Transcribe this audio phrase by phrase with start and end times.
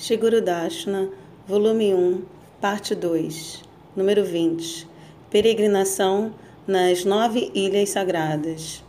[0.00, 1.10] Shigurudashna,
[1.44, 2.22] volume 1,
[2.60, 3.64] parte 2,
[3.96, 4.86] número 20.
[5.28, 6.32] Peregrinação
[6.68, 8.84] nas nove ilhas sagradas.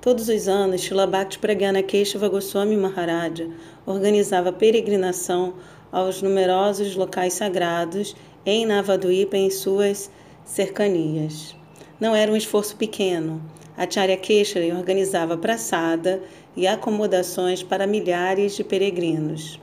[0.00, 3.50] Todos os anos, Shila Bhakti Pragyana Keshava Goswami Maharaja
[3.84, 5.54] organizava peregrinação
[5.90, 8.14] aos numerosos locais sagrados
[8.46, 10.08] em Navaduipa e em suas
[10.44, 11.56] cercanias.
[11.98, 13.42] Não era um esforço pequeno.
[13.76, 16.22] Acharya Keshari organizava praçada
[16.56, 19.60] e acomodações para milhares de peregrinos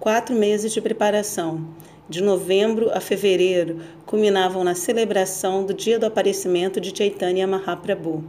[0.00, 1.62] quatro meses de preparação.
[2.08, 8.24] De novembro a fevereiro, culminavam na celebração do dia do aparecimento de Chaitanya Mahaprabhu.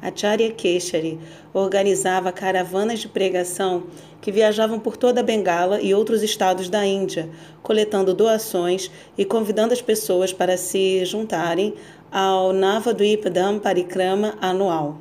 [0.00, 1.18] Acharya Keshari
[1.52, 3.88] organizava caravanas de pregação
[4.20, 7.28] que viajavam por toda a Bengala e outros estados da Índia,
[7.64, 8.88] coletando doações
[9.18, 11.74] e convidando as pessoas para se juntarem
[12.12, 14.98] ao Navadvipadam Parikrama anual.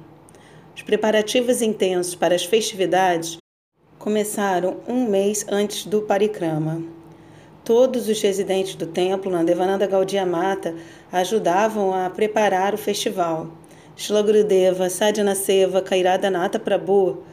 [0.75, 3.37] Os preparativos intensos para as festividades
[3.99, 6.83] começaram um mês antes do parikrama.
[7.63, 10.75] Todos os residentes do templo, na Devananda Gaudiya Mata,
[11.11, 13.47] ajudavam a preparar o festival.
[14.89, 17.23] Sadhana Seva, Kairadhanata Prabhu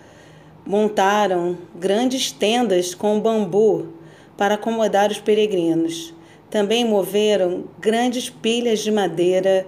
[0.67, 3.89] montaram grandes tendas com bambu
[4.37, 6.15] para acomodar os peregrinos.
[6.51, 9.67] Também moveram grandes pilhas de madeira,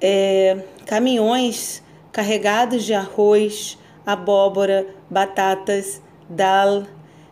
[0.00, 3.76] é, caminhões carregados de arroz,
[4.08, 6.84] abóbora, batatas, dal,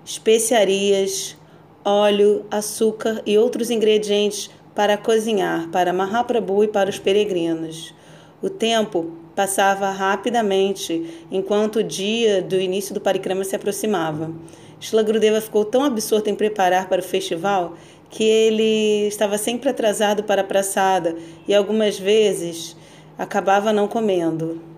[0.05, 1.35] especiarias,
[1.83, 7.95] óleo, açúcar e outros ingredientes para cozinhar para Mahaprabhu e para os peregrinos.
[8.43, 14.31] O tempo passava rapidamente enquanto o dia do início do parikrama se aproximava.
[14.79, 17.73] Shila Grudeva ficou tão absorto em preparar para o festival
[18.11, 21.17] que ele estava sempre atrasado para a praçada
[21.49, 22.77] e algumas vezes
[23.17, 24.76] acabava não comendo.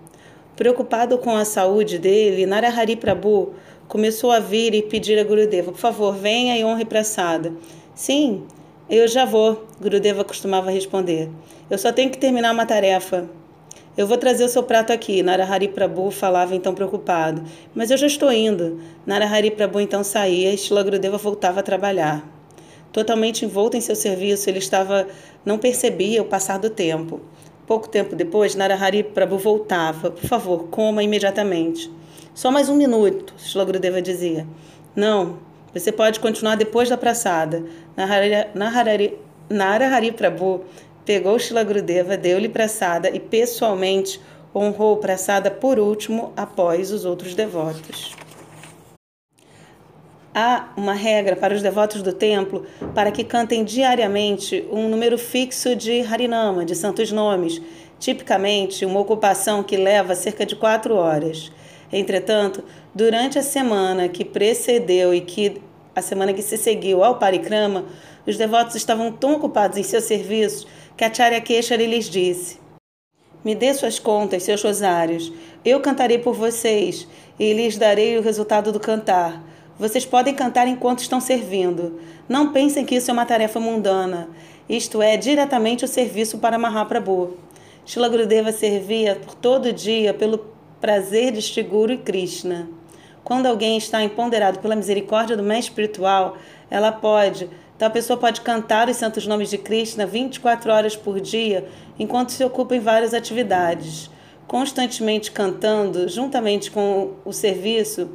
[0.59, 3.53] Preocupado com a saúde dele, Narahari Prabhu
[3.87, 7.53] começou a vir e pedir a Gurudeva, por favor, venha e honre Prasada.
[7.95, 8.43] Sim,
[8.89, 11.29] eu já vou, Gurudeva costumava responder.
[11.69, 13.29] Eu só tenho que terminar uma tarefa.
[13.95, 17.41] Eu vou trazer o seu prato aqui, Narahari Prabhu falava então preocupado.
[17.73, 18.81] Mas eu já estou indo.
[19.05, 22.29] Narahari Prabhu então saía e Shila Gurudeva voltava a trabalhar.
[22.91, 25.07] Totalmente envolto em seu serviço, ele estava
[25.45, 27.21] não percebia o passar do tempo.
[27.69, 30.09] Pouco tempo depois, Narahari Prabhu voltava.
[30.09, 31.87] Por favor, coma imediatamente.
[32.33, 34.47] Só mais um minuto, Shlagrudeva dizia.
[34.95, 35.37] Não,
[35.71, 37.63] você pode continuar depois da praçada.
[37.95, 40.65] Narahari, Narahari, Narahari Prabhu
[41.05, 44.19] pegou Shilagrudeva, deu-lhe praçada e pessoalmente
[44.53, 48.15] honrou praçada por último após os outros devotos.
[50.41, 55.75] Há uma regra para os devotos do templo para que cantem diariamente um número fixo
[55.75, 57.61] de Harinama, de santos nomes,
[57.99, 61.51] tipicamente uma ocupação que leva cerca de quatro horas.
[61.91, 62.63] Entretanto,
[62.95, 65.61] durante a semana que precedeu e que
[65.93, 67.83] a semana que se seguiu ao parikrama,
[68.25, 72.61] os devotos estavam tão ocupados em seus serviços que a Charya Keshari lhes disse:
[73.43, 75.33] Me dê suas contas, seus rosários.
[75.65, 77.05] Eu cantarei por vocês
[77.37, 79.49] e lhes darei o resultado do cantar.
[79.79, 82.01] Vocês podem cantar enquanto estão servindo.
[82.27, 84.27] Não pensem que isso é uma tarefa mundana.
[84.67, 87.37] Isto é diretamente o serviço para Mahaprabhu.
[87.85, 90.45] Shila Gurudeva servia por todo dia pelo
[90.81, 92.69] prazer de Shri e Krishna.
[93.23, 96.35] Quando alguém está empoderado pela misericórdia do mestre espiritual,
[96.69, 101.65] ela pode, tal pessoa pode cantar os santos nomes de Krishna 24 horas por dia,
[101.97, 104.09] enquanto se ocupa em várias atividades,
[104.45, 108.09] constantemente cantando juntamente com o serviço.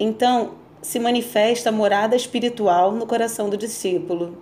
[0.00, 4.38] Então, se manifesta a morada espiritual no coração do discípulo.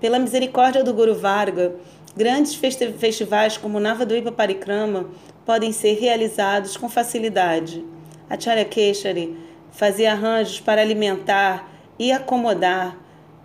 [0.00, 1.74] Pela misericórdia do Guru Varga,
[2.16, 5.10] grandes festivais como Navadvipa Parikrama
[5.44, 7.84] podem ser realizados com facilidade.
[8.28, 9.36] Acharya Keshari
[9.70, 12.98] fazia arranjos para alimentar e acomodar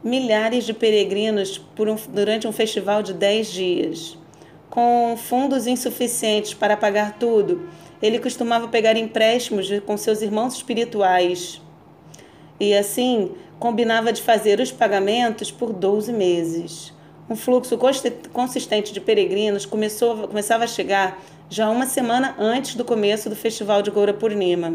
[0.03, 4.17] milhares de peregrinos um, durante um festival de dez dias.
[4.69, 7.67] Com fundos insuficientes para pagar tudo,
[8.01, 11.61] ele costumava pegar empréstimos com seus irmãos espirituais
[12.59, 16.93] e assim combinava de fazer os pagamentos por 12 meses.
[17.29, 17.77] Um fluxo
[18.31, 23.81] consistente de peregrinos começou, começava a chegar já uma semana antes do começo do festival
[23.81, 24.73] de Goura Purnima.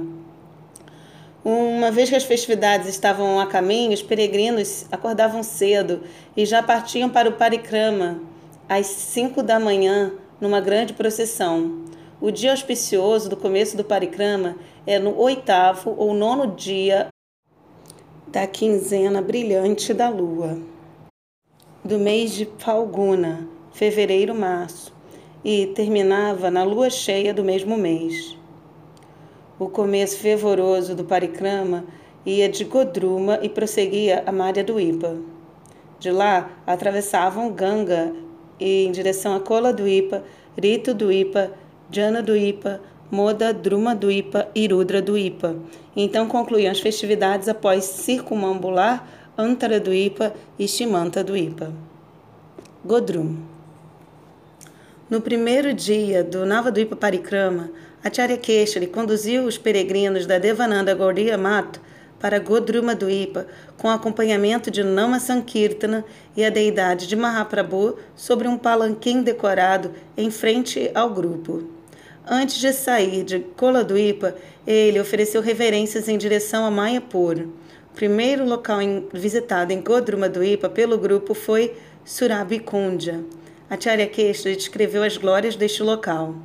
[1.44, 6.02] Uma vez que as festividades estavam a caminho, os peregrinos acordavam cedo
[6.36, 8.20] e já partiam para o Parikrama
[8.68, 11.82] às 5 da manhã, numa grande procissão.
[12.20, 14.56] O dia auspicioso do começo do Parikrama
[14.86, 17.11] é no oitavo ou nono dia
[18.32, 20.58] da quinzena brilhante da lua,
[21.84, 24.90] do mês de Falguna, fevereiro-março,
[25.44, 28.38] e terminava na lua cheia do mesmo mês.
[29.58, 31.84] O começo fervoroso do parikrama
[32.24, 35.18] ia de Godruma e prosseguia a Mária do Ipa.
[35.98, 38.14] De lá, atravessavam Ganga
[38.58, 40.24] em direção a Kola do Ipa,
[40.58, 41.52] Rito do Ipa,
[41.90, 42.80] Jana do Ipa,
[43.12, 45.54] Moda, Druma do Ipa e Rudra do Ipa.
[45.94, 49.06] Então concluíam as festividades após circumambular
[49.36, 51.70] Antara do Ipa e Shimanta do Ipa.
[52.82, 53.36] Godrum.
[55.10, 57.68] No primeiro dia do Navaduipa Parikrama,
[58.02, 61.82] Acharya Keshari conduziu os peregrinos da Devananda Gaudiya Mato
[62.18, 66.02] para Godruma do Ipa, com acompanhamento de Nama Sankirtana
[66.34, 71.81] e a deidade de Mahaprabhu sobre um palanquim decorado em frente ao grupo.
[72.26, 77.48] Antes de sair de Coladuípa, ele ofereceu reverências em direção a Mayapur.
[77.90, 81.74] O primeiro local em, visitado em Godrumaduípa pelo grupo foi
[82.04, 83.24] Surabikundja.
[83.68, 86.36] Acharya Keshri descreveu as glórias deste local.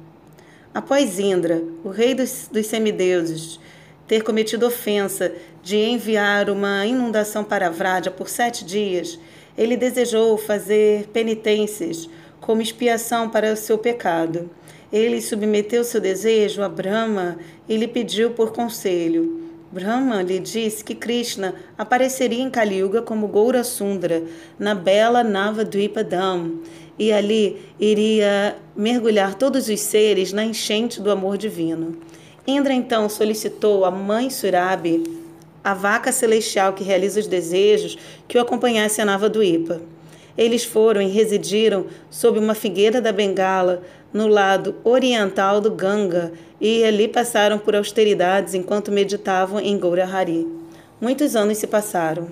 [0.73, 3.59] Após Indra, o rei dos, dos semideuses,
[4.07, 5.31] ter cometido ofensa
[5.61, 9.19] de enviar uma inundação para Vraja por sete dias,
[9.55, 12.09] ele desejou fazer penitências
[12.39, 14.49] como expiação para o seu pecado.
[14.91, 17.37] Ele submeteu seu desejo a Brahma
[17.67, 19.47] e lhe pediu por conselho.
[19.69, 24.23] Brahma lhe disse que Krishna apareceria em Kali Yuga como Goura Sundra,
[24.57, 26.61] na bela Navadvipadam,
[26.97, 31.97] e ali iria mergulhar todos os seres na enchente do amor divino.
[32.47, 35.03] Indra então solicitou à mãe Surabi,
[35.61, 39.81] a vaca celestial que realiza os desejos, que o acompanhasse a Nava Ipa.
[40.37, 43.83] Eles foram e residiram sob uma figueira da Bengala,
[44.13, 50.47] no lado oriental do Ganga, e ali passaram por austeridades enquanto meditavam em Gaurahari.
[50.99, 52.29] Muitos anos se passaram.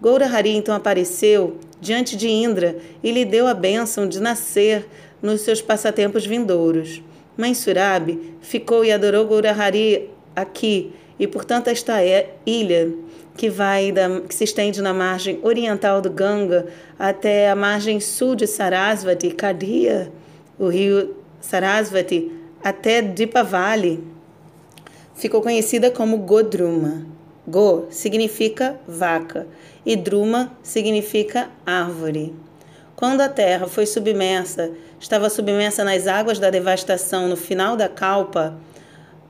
[0.00, 4.86] Gaurahari então apareceu diante de Indra e lhe deu a bênção de nascer
[5.20, 7.02] nos seus passatempos vindouros.
[7.36, 12.92] Mãe Surabi ficou e adorou Gaurahari aqui, e portanto esta é ilha
[13.36, 16.66] que vai da, que se estende na margem oriental do Ganga
[16.98, 20.10] até a margem sul de Sarasvati, Kadia,
[20.58, 22.32] o rio Sarasvati,
[22.62, 24.02] até Dipavali,
[25.14, 27.06] ficou conhecida como Godruma.
[27.46, 29.46] Go significa vaca
[29.86, 32.34] e Druma significa árvore.
[32.94, 34.70] Quando a terra foi submersa,
[35.00, 38.58] estava submersa nas águas da devastação no final da Kalpa,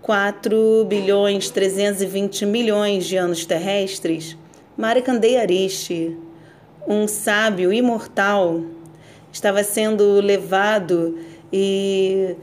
[0.03, 4.37] 4 bilhões 320 milhões de anos terrestres,
[4.77, 6.17] Marikandeya Rishi,
[6.89, 8.63] um sábio imortal,
[9.39, 11.17] estava sendo levado
[11.53, 12.37] e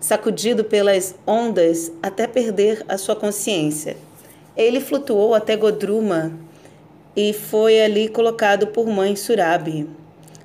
[0.00, 3.96] sacudido pelas ondas até perder a sua consciência.
[4.56, 6.32] Ele flutuou até Godruma
[7.16, 9.88] e foi ali colocado por mãe Surabi.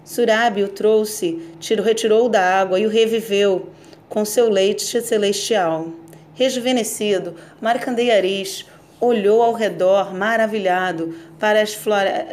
[0.03, 3.69] Surabi o trouxe, tirou, retirou da água e o reviveu
[4.09, 5.89] com seu leite celestial.
[6.33, 8.65] Rejuvenescido, Markandeyaris
[8.99, 11.73] olhou ao redor, maravilhado, para as,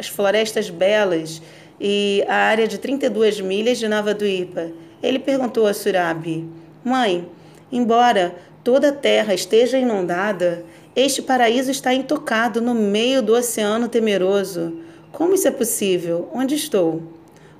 [0.07, 1.41] florestas belas
[1.79, 4.71] e a área de 32 milhas de Navaduipa.
[5.01, 6.47] Ele perguntou a Surabi:
[6.83, 7.27] Mãe,
[7.71, 10.63] embora toda a terra esteja inundada,
[10.95, 14.79] este paraíso está intocado no meio do oceano temeroso.
[15.11, 16.29] Como isso é possível?
[16.33, 17.03] Onde estou?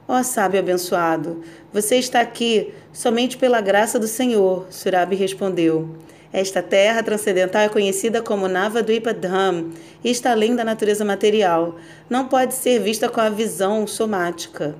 [0.07, 1.41] Ó oh, sábio abençoado,
[1.73, 5.95] você está aqui somente pela graça do Senhor, Surabi respondeu.
[6.37, 9.71] Esta terra transcendental é conhecida como Navadvipa Dham
[10.03, 11.77] e está além da natureza material.
[12.09, 14.75] Não pode ser vista com a visão somática.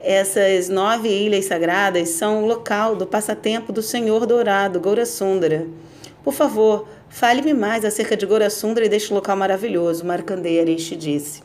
[0.00, 5.68] Essas nove ilhas sagradas são o local do passatempo do Senhor Dourado, Gaurasundara.
[6.24, 11.44] Por favor, fale-me mais acerca de Gaurasundara e deste local maravilhoso, Markandeya Arishi disse.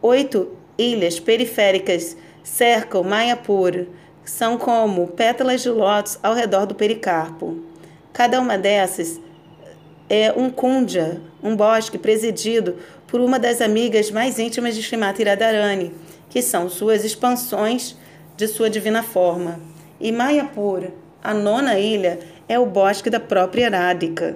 [0.00, 3.86] Oito ilhas periféricas cercam Mayapur,
[4.24, 7.74] são como pétalas de lótus ao redor do pericarpo.
[8.16, 9.20] Cada uma dessas
[10.08, 15.92] é um kundja, um bosque presidido por uma das amigas mais íntimas de Srimati Radharani,
[16.30, 17.94] que são suas expansões
[18.34, 19.60] de sua divina forma.
[20.00, 20.84] E Mayapur,
[21.22, 22.18] a nona ilha,
[22.48, 24.34] é o bosque da própria Radhika.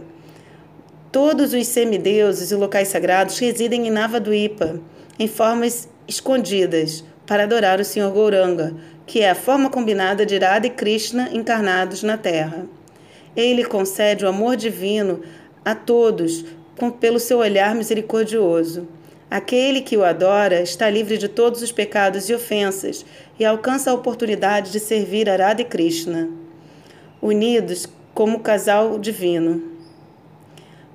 [1.11, 4.79] Todos os semideuses e locais sagrados residem em Navaduipa,
[5.19, 8.75] em formas escondidas, para adorar o Senhor Gouranga,
[9.07, 12.67] que é a forma combinada de Radha e Krishna encarnados na Terra.
[13.37, 15.21] Ele concede o amor divino
[15.65, 16.45] a todos
[16.79, 18.89] com, pelo seu olhar misericordioso.
[19.31, 23.07] Aquele que o adora está livre de todos os pecados e ofensas
[23.39, 26.29] e alcança a oportunidade de servir a Radha e Krishna,
[27.23, 29.63] unidos como casal divino.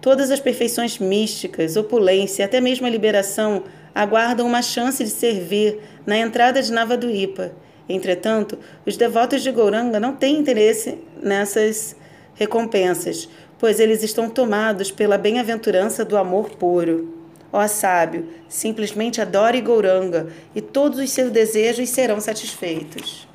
[0.01, 3.63] Todas as perfeições místicas, opulência e até mesmo a liberação
[3.93, 7.53] aguardam uma chance de servir na entrada de Navaduipa.
[7.87, 11.95] Entretanto, os devotos de Gouranga não têm interesse nessas
[12.35, 13.27] recompensas,
[13.57, 17.13] pois eles estão tomados pela bem-aventurança do amor puro.
[17.51, 23.27] Ó sábio, simplesmente adore Gouranga e todos os seus desejos serão satisfeitos.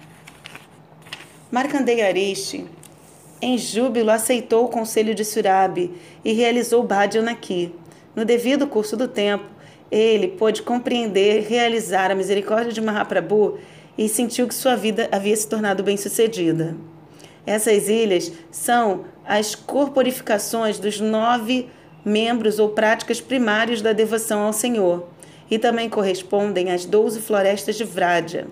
[1.51, 2.67] Markandeya Arishi,
[3.43, 7.75] em júbilo, aceitou o conselho de Surabi e realizou Bhajanaki.
[8.15, 9.47] No devido curso do tempo,
[9.91, 13.59] ele pôde compreender e realizar a misericórdia de Mahaprabhu
[13.97, 16.77] e sentiu que sua vida havia se tornado bem-sucedida.
[17.47, 21.69] Essas ilhas são as corporificações dos nove
[22.05, 25.07] membros ou práticas primários da devoção ao Senhor
[25.51, 28.47] e também correspondem às doze florestas de Vrádia.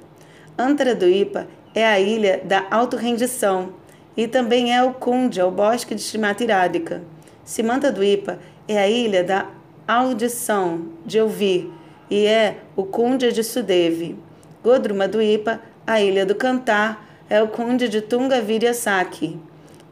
[0.57, 3.73] Antaraduipa é a ilha da autorrendição
[4.17, 7.03] e também é o Kundya, o bosque de Srimati Radhika.
[7.45, 9.47] Simantaduipa é a ilha da
[9.87, 11.73] audição, de ouvir,
[12.11, 14.19] e é o Kundya de Sudevi.
[14.63, 18.43] Godrumaduipa, a ilha do cantar, é o Kundya de Tunga.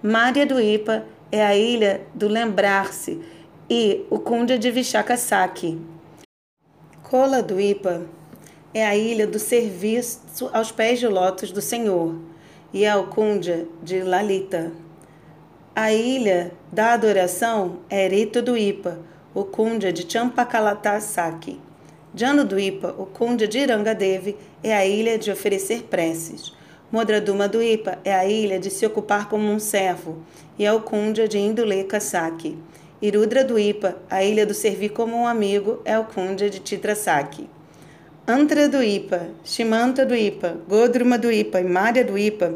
[0.02, 3.20] Maria do Ipa é a ilha do lembrar-se
[3.68, 5.78] e o Kundya de Vishakasaki.
[7.02, 8.02] Kola do Ipa
[8.72, 12.14] é a ilha do serviço aos pés de lótus do Senhor
[12.72, 14.72] e é o Kundya de Lalita.
[15.74, 18.98] A ilha da adoração é Rito do Ipa,
[19.34, 21.60] o Kundya de Champakalatasaki.
[22.14, 26.55] Jano do Ipa, o Kundya de Irangadevi, é a ilha de oferecer preces.
[26.90, 30.22] Modraduma do Ipa é a ilha de se ocupar como um servo,
[30.56, 32.56] e o Kundya de Induleka Saki.
[33.02, 37.50] Irudra do Ipa, a ilha do servir como um amigo, é o Kundya de Titrasaki.
[38.26, 42.54] Antra do Ipa, Shimanta do Ipa, Godruma do Ipa e Mária do Ipa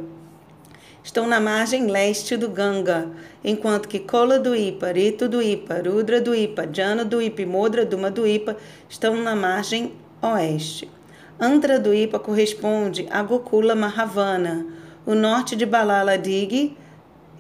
[1.03, 3.09] estão na margem leste do Ganga,
[3.45, 7.47] enquanto que Kola do Ipa, Rito do Ipa, Rudra do Ipa, Jana do Ipa e
[7.47, 8.57] Modra Duma do Ipa
[8.89, 10.89] estão na margem oeste.
[11.43, 14.67] Andhra do Ipa corresponde a Gokula Mahavana.
[15.07, 16.77] O norte de Balala Dig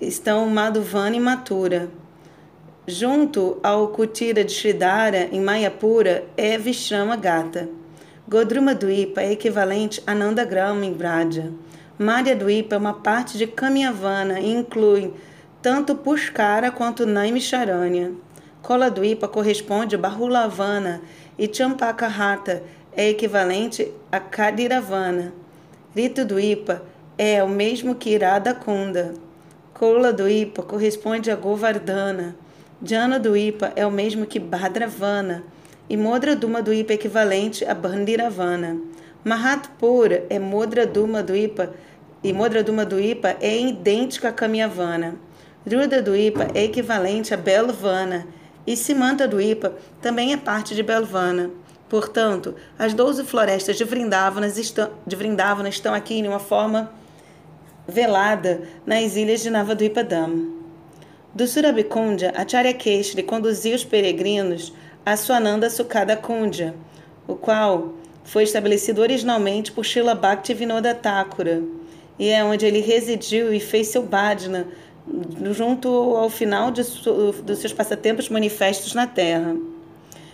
[0.01, 1.91] estão Madhuvana e Mathura.
[2.87, 7.69] Junto ao Kutira de Sridhara, em Mayapura, é Vishrama Gata.
[8.27, 11.53] Godruma Ipa é equivalente a Nandagram em Braja.
[11.99, 15.13] Madhya Ipa é uma parte de Kamyavana e inclui
[15.61, 18.13] tanto Pushkara quanto Naimisharanya.
[18.63, 21.03] Kola Ipa corresponde a Bahulavana
[21.39, 22.63] e Champakahata
[22.97, 25.33] é equivalente a Kadiravana.
[25.95, 26.83] Rito Ipa
[27.17, 29.15] é o mesmo que Irada Kunda.
[29.75, 32.37] Kola Ipa corresponde a Govardhana.
[32.83, 35.45] Jana Ipa é o mesmo que Bhadravana
[35.89, 38.81] e Modra Duma do Ipa equivalente a Bandiravana.
[39.25, 41.75] Mahatpura é Modra Duma do Ipa
[42.23, 45.17] e Modra Duma do Ipa é idêntica a Kamyavana.
[45.65, 48.27] Druda do Ipa é equivalente a Belvana
[48.67, 51.51] e Simanta do Ipa também é parte de Belvana.
[51.91, 55.17] Portanto, as doze florestas de Vrindavana estão, de
[55.69, 56.89] estão aqui em uma forma
[57.87, 60.55] velada nas ilhas de Navaduipadam.
[61.35, 64.73] Do Surabikundya, Acharya Keshri conduziu os peregrinos
[65.05, 66.77] a Swananda Sukada Kundya,
[67.27, 71.61] o qual foi estabelecido originalmente por Srila Bhaktivinoda Thakura,
[72.17, 74.69] e é onde ele residiu e fez seu bhajna
[75.53, 79.57] junto ao final de, dos seus passatempos manifestos na Terra.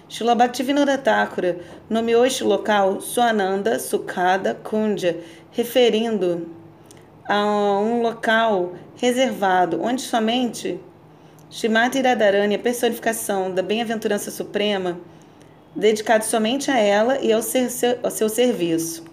[0.09, 1.59] Bhaktivinoda Thakura
[1.91, 5.19] nomeou este local Swananda Sukada Kundya,
[5.51, 6.49] referindo
[7.29, 7.45] a
[7.81, 10.81] um local reservado onde somente
[11.51, 14.97] Shimati Radharani, a personificação da bem-aventurança suprema,
[15.75, 19.05] dedicado somente a ela e ao, ser, ao seu serviço.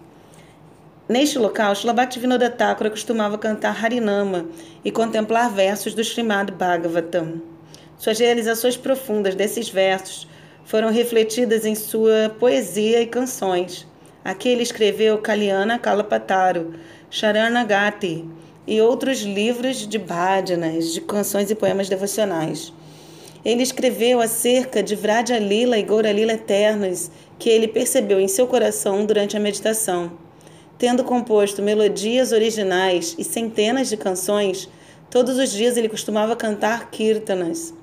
[1.10, 4.46] Neste local, Shlabhaktivinoda Thakura costumava cantar Harinama
[4.86, 7.42] e contemplar versos do Srimad Bhagavatam.
[7.98, 10.32] Suas realizações profundas desses versos
[10.65, 13.88] foram refletidas em sua poesia e canções.
[14.24, 16.74] Aqui ele escreveu Kalyana Kalapataru,
[17.10, 18.25] Sharanagati,
[18.65, 22.72] e outros livros de bhajanas, de canções e poemas devocionais.
[23.43, 28.48] Ele escreveu acerca de Vraja Lila e Goura Lila eternos que ele percebeu em seu
[28.48, 30.13] coração durante a meditação.
[30.77, 34.70] Tendo composto melodias originais e centenas de canções,
[35.10, 37.74] todos os dias ele costumava cantar kirtanas.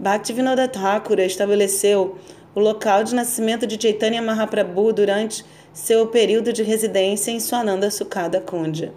[0.00, 2.16] Bhaktivinoda Thakura estabeleceu
[2.54, 8.40] o local de nascimento de Chaitanya Mahaprabhu durante seu período de residência em Swananda Sukada
[8.40, 8.92] Kundya.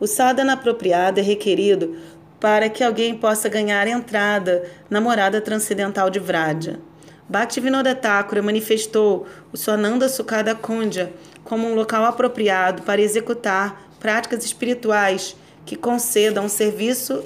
[0.00, 1.96] O sadhana apropriado é requerido
[2.40, 6.80] para que alguém possa ganhar entrada na morada transcendental de Vraja.
[7.28, 11.12] Bhaktivinoda Thakura manifestou o Swananda Sukada Kundya
[11.44, 17.22] como um local apropriado para executar práticas espirituais que concedam serviço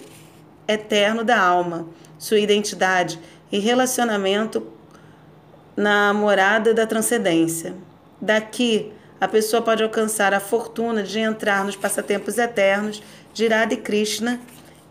[0.69, 1.87] eterno da alma,
[2.25, 3.21] sua identidade
[3.53, 4.67] e relacionamento
[5.77, 7.75] na morada da transcendência.
[8.19, 8.91] Daqui,
[9.21, 13.03] a pessoa pode alcançar a fortuna de entrar nos passatempos eternos
[13.35, 14.41] de Radha Krishna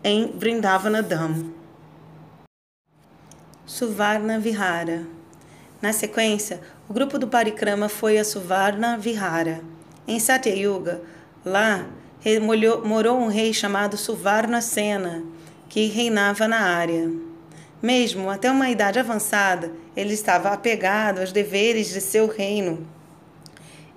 [0.04, 1.52] em Vrindavana Dham.
[3.66, 5.02] Suvarna Vihara.
[5.82, 9.62] Na sequência, o grupo do Parikrama foi a Suvarna Vihara.
[10.08, 11.02] Em Satyayuga,
[11.44, 11.84] lá
[12.84, 15.24] morou um rei chamado Suvarna Sena,
[15.74, 17.12] que reinava na área.
[17.82, 22.86] Mesmo até uma idade avançada, ele estava apegado aos deveres de seu reino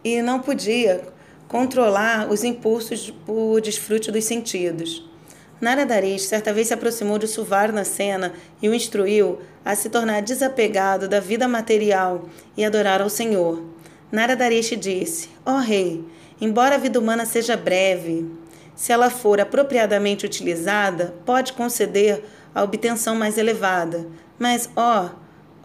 [0.03, 1.03] e não podia
[1.47, 5.07] controlar os impulsos por desfrute dos sentidos.
[5.61, 11.07] Naradarish certa vez se aproximou de Suvarna Sena e o instruiu a se tornar desapegado
[11.07, 13.63] da vida material e adorar ao Senhor.
[14.11, 16.03] Naradarish disse: Ó oh, rei,
[16.41, 18.25] embora a vida humana seja breve,
[18.77, 22.23] se ela for apropriadamente utilizada, pode conceder
[22.55, 24.07] a obtenção mais elevada.
[24.39, 25.09] Mas, ó,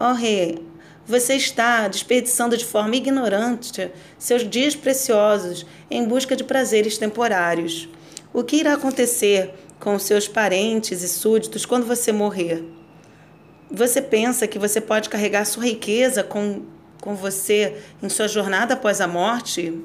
[0.00, 0.66] ó rei,
[1.06, 7.88] você está desperdiçando de forma ignorante seus dias preciosos em busca de prazeres temporários.
[8.32, 12.64] O que irá acontecer com seus parentes e súditos quando você morrer?
[13.70, 16.62] Você pensa que você pode carregar sua riqueza com,
[17.00, 19.82] com você em sua jornada após a morte?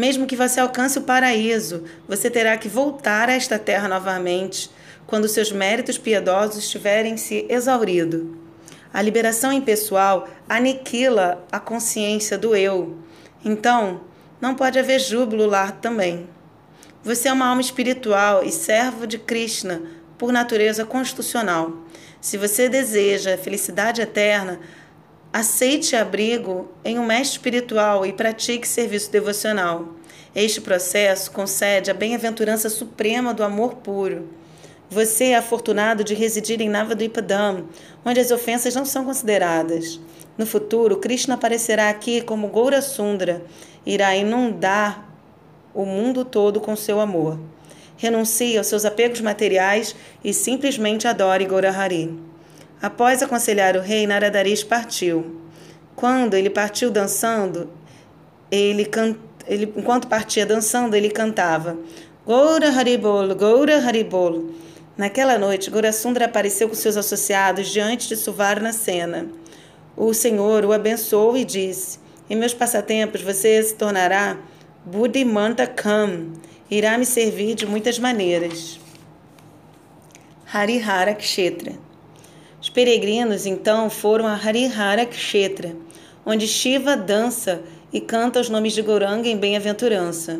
[0.00, 4.70] Mesmo que você alcance o paraíso, você terá que voltar a esta terra novamente
[5.06, 8.34] quando seus méritos piedosos tiverem se exaurido.
[8.94, 12.96] A liberação impessoal aniquila a consciência do eu.
[13.44, 14.00] Então,
[14.40, 16.26] não pode haver júbilo lá também.
[17.04, 19.82] Você é uma alma espiritual e servo de Krishna
[20.16, 21.76] por natureza constitucional.
[22.22, 24.60] Se você deseja felicidade eterna,
[25.32, 29.88] aceite abrigo em um mestre espiritual e pratique serviço devocional.
[30.34, 34.28] Este processo concede a bem-aventurança suprema do amor puro.
[34.88, 37.68] Você é afortunado de residir em Navadvipadam,
[38.04, 40.00] onde as ofensas não são consideradas.
[40.36, 43.44] No futuro, Krishna aparecerá aqui como Goura Sundra,
[43.86, 45.08] irá inundar
[45.72, 47.38] o mundo todo com seu amor.
[47.96, 49.94] Renuncie aos seus apegos materiais
[50.24, 52.29] e simplesmente adore Gaurahari.
[52.80, 55.40] Após aconselhar o rei, Naradarish partiu.
[55.94, 57.68] Quando ele partiu dançando,
[58.50, 59.14] ele, can...
[59.46, 61.76] ele enquanto partia dançando, ele cantava
[62.24, 64.50] Goura Haribol, Goura Haribol.
[64.96, 69.26] Naquela noite, Gorasundra apareceu com seus associados diante de Suvarna Sena.
[69.96, 71.98] O Senhor o abençoou e disse:
[72.30, 74.38] Em meus passatempos você se tornará
[74.86, 76.32] Buddhimanta Kam,
[76.70, 78.80] irá me servir de muitas maneiras.
[80.50, 81.89] Harihara Kshetra.
[82.60, 85.74] Os peregrinos então foram a Harihara Kshetra,
[86.26, 90.38] onde Shiva dança e canta os nomes de Goranga em bem-aventurança.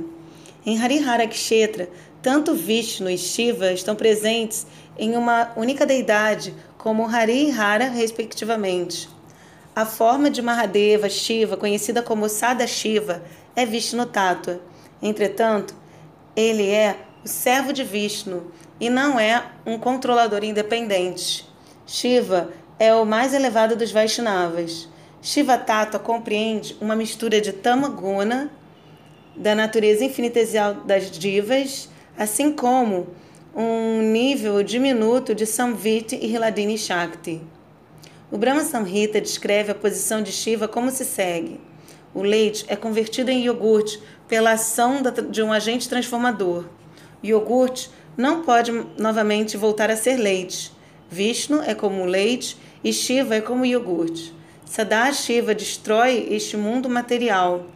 [0.67, 1.89] Em Harihara Kshetra,
[2.21, 4.67] tanto Vishnu e Shiva estão presentes
[4.99, 9.09] em uma única deidade, como Hari e Hara, respectivamente.
[9.75, 13.23] A forma de Mahadeva Shiva, conhecida como Sada Shiva,
[13.57, 14.61] é Vishnu Tattva.
[15.01, 15.75] Entretanto,
[16.37, 21.50] ele é o servo de Vishnu e não é um controlador independente.
[21.93, 24.89] Shiva é o mais elevado dos Vaishnavas.
[25.21, 28.49] Shiva Tattva compreende uma mistura de Tamaguna,
[29.35, 33.09] da natureza infinitesimal das divas, assim como
[33.53, 37.43] um nível diminuto de Samviti e Hiladini Shakti.
[38.31, 41.61] O Brahma Samhita descreve a posição de Shiva como se segue.
[42.15, 46.67] O leite é convertido em iogurte pela ação de um agente transformador.
[47.21, 50.79] O iogurte não pode novamente voltar a ser leite.
[51.11, 54.35] Vishnu é como o leite e Shiva é como o iogurte.
[54.65, 57.67] Sadashiva destrói este mundo material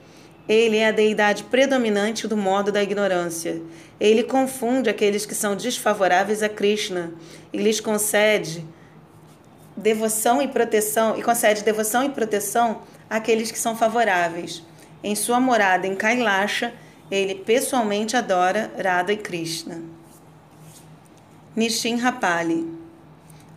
[0.48, 3.62] ele é a deidade predominante do modo da ignorância.
[3.98, 7.14] Ele confunde aqueles que são desfavoráveis a Krishna
[7.52, 8.64] e lhes concede
[9.74, 14.62] devoção e proteção e concede devoção e proteção àqueles que são favoráveis.
[15.02, 16.74] Em sua morada em Kailasha,
[17.10, 19.82] ele pessoalmente adora Radha e Krishna.
[21.56, 22.83] Nishin Rapali.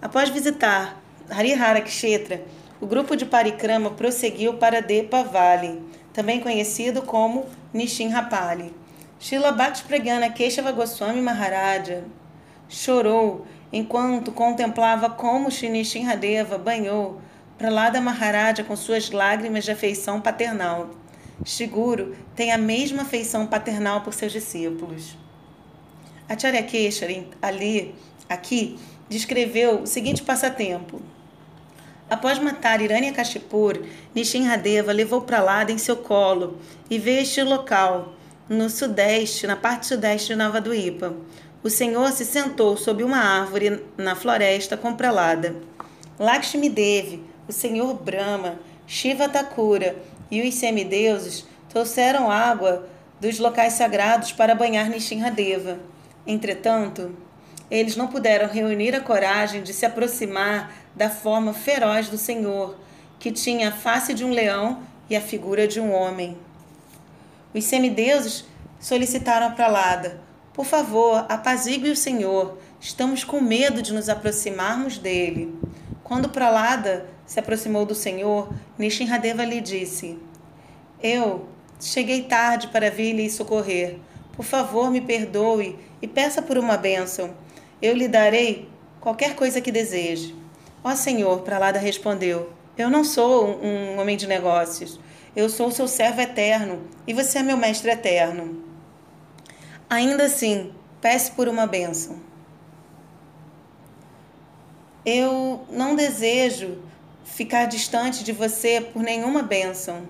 [0.02, 2.44] Após visitar Harihara Kshetra,
[2.80, 5.82] o grupo de Parikrama prosseguiu para Depa Valley
[6.18, 8.74] também conhecido como Nishin Rapali.
[9.20, 12.04] Shila Bhakti Pragyana Keshava Goswami Maharaja
[12.68, 17.22] chorou enquanto contemplava como Shri Hadeva banhou
[17.56, 20.90] Pralada Maharaja com suas lágrimas de afeição paternal.
[21.46, 25.16] Shiguro tem a mesma afeição paternal por seus discípulos.
[26.28, 27.94] Acharya Keshari, ali,
[28.28, 31.02] aqui, descreveu o seguinte passatempo.
[32.10, 33.82] Após matar Hiranyakashipur,
[34.15, 36.58] Nishinradeva levou Pralada em seu colo
[36.89, 38.13] e veio este local,
[38.48, 41.13] no sudeste, na parte sudeste de Navaduipa.
[41.62, 45.56] O Senhor se sentou sob uma árvore na floresta com Pralada.
[46.17, 49.98] Lakshmi Devi, o Senhor Brahma, Shiva Thakura
[50.32, 52.88] e os semideuses trouxeram água
[53.20, 55.78] dos locais sagrados para banhar Nishinradeva.
[56.26, 57.12] Entretanto,
[57.70, 62.78] eles não puderam reunir a coragem de se aproximar da forma feroz do Senhor,
[63.20, 66.38] que tinha a face de um leão e a figura de um homem.
[67.54, 68.46] Os semideuses
[68.80, 70.22] solicitaram a Pralada:
[70.54, 72.58] Por favor, apazigue o Senhor.
[72.80, 75.54] Estamos com medo de nos aproximarmos dele.
[76.04, 80.18] Quando Pralada se aproximou do Senhor, Nishinradeva lhe disse:
[81.02, 81.50] Eu
[81.82, 83.98] cheguei tarde para vir lhe socorrer.
[84.36, 87.34] Por favor, me perdoe e peça por uma bênção.
[87.82, 88.68] Eu lhe darei
[89.00, 90.36] qualquer coisa que deseje.
[90.84, 95.00] Ó Senhor, Pralada respondeu: Eu não sou um homem de negócios.
[95.36, 98.63] Eu sou seu servo eterno e você é meu mestre eterno.
[99.90, 102.18] Ainda assim, peça por uma bênção.
[105.06, 106.80] Eu não desejo
[107.24, 110.08] ficar distante de você por nenhuma bênção.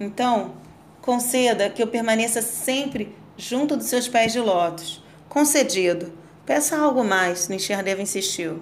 [0.00, 0.54] Então,
[1.02, 5.02] conceda que eu permaneça sempre junto dos seus pés de lótus.
[5.28, 6.19] Concedido.
[6.50, 8.60] Peça algo mais, Nishardeva insistiu.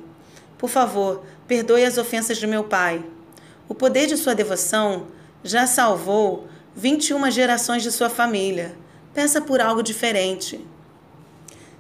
[0.59, 3.03] Por favor, perdoe as ofensas de meu pai.
[3.67, 5.07] O poder de sua devoção
[5.43, 6.47] já salvou
[6.77, 8.77] 21 gerações de sua família.
[9.15, 10.63] Peça por algo diferente.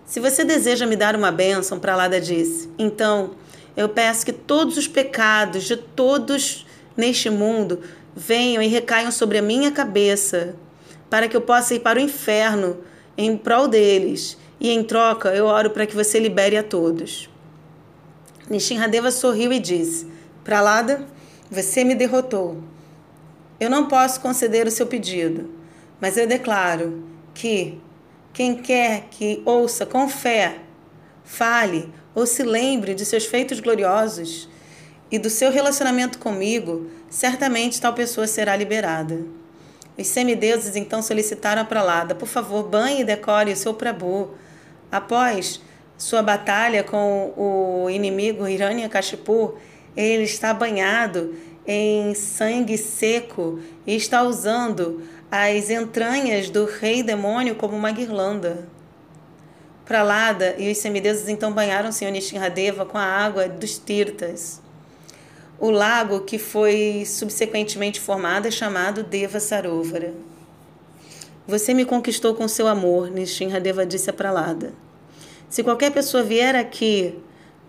[0.06, 3.32] Se você deseja me dar uma bênção, Pralada disse, então
[3.76, 6.66] eu peço que todos os pecados de todos
[6.96, 7.82] neste mundo
[8.16, 10.56] venham e recaiam sobre a minha cabeça,
[11.10, 12.78] para que eu possa ir para o inferno
[13.14, 14.38] em prol deles.
[14.60, 17.30] E em troca, eu oro para que você libere a todos.
[18.50, 20.06] Nishinradeva sorriu e disse:
[20.42, 21.06] Pralada,
[21.50, 22.62] você me derrotou.
[23.60, 25.50] Eu não posso conceder o seu pedido,
[26.00, 27.80] mas eu declaro que
[28.32, 30.58] quem quer que ouça com fé,
[31.24, 34.48] fale ou se lembre de seus feitos gloriosos
[35.10, 39.24] e do seu relacionamento comigo, certamente tal pessoa será liberada.
[39.96, 44.30] Os semideuses então solicitaram a Pralada, por favor, banhe e decore o seu Prabhu.
[44.90, 45.60] Após
[45.96, 49.56] sua batalha com o inimigo Hiranyakashipu,
[49.96, 51.34] ele está banhado
[51.66, 58.66] em sangue seco e está usando as entranhas do rei demônio como uma guirlanda.
[59.84, 64.62] Pralada e os semideuses então banharam o Senhor Nishinradeva com a água dos Tirtas.
[65.58, 70.14] O lago que foi subsequentemente formado é chamado Deva Sarovara.
[71.48, 74.74] Você me conquistou com seu amor, Nishinradeva disse a Pralada.
[75.48, 77.18] Se qualquer pessoa vier aqui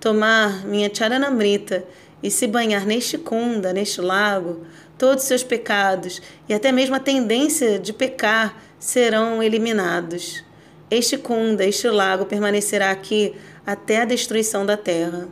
[0.02, 1.86] tomar minha charanamrita
[2.22, 4.66] e se banhar neste kunda, neste lago,
[4.98, 10.44] todos seus pecados e até mesmo a tendência de pecar serão eliminados.
[10.92, 13.34] Este kunda, este lago, permanecerá aqui
[13.66, 15.30] até a destruição da terra.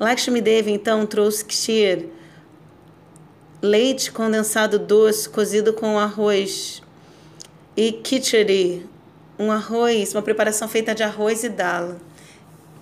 [0.00, 2.08] Lakshmi Devi então trouxe kshir,
[3.60, 6.81] leite condensado doce cozido com arroz,
[7.76, 8.86] e kichari,
[9.38, 11.98] um arroz, uma preparação feita de arroz e dala,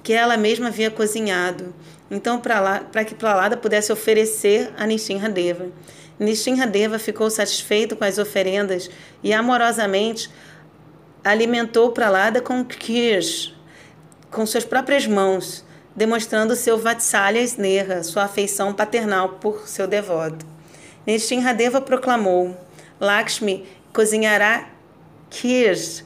[0.02, 1.72] que ela mesma havia cozinhado.
[2.10, 5.68] Então, para que Pralada pudesse oferecer a Nishinradeva.
[6.18, 8.90] Nishinradeva ficou satisfeito com as oferendas
[9.22, 10.30] e amorosamente
[11.24, 13.54] alimentou Pralada com kirsch,
[14.30, 20.44] com suas próprias mãos, demonstrando seu Vatsalya Sneha, sua afeição paternal por seu devoto.
[21.06, 22.56] Nishinradeva proclamou:
[23.00, 24.68] Lakshmi cozinhará
[25.30, 26.02] kirsch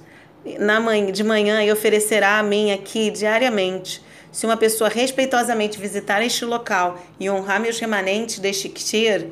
[0.58, 4.02] na manhã, de manhã e oferecerá a mim aqui diariamente.
[4.30, 9.28] Se uma pessoa respeitosamente visitar este local e honrar meus remanentes deste kshir,